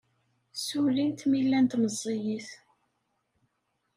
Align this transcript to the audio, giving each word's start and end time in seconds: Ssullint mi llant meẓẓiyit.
Ssullint 0.53 1.19
mi 1.29 1.39
llant 1.45 1.71
meẓẓiyit. 1.81 2.49